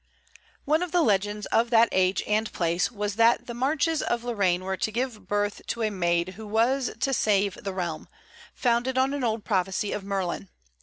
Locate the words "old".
9.23-9.45